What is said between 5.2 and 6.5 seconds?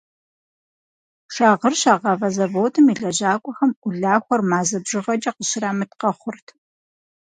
къыщырамыт къэхъурт.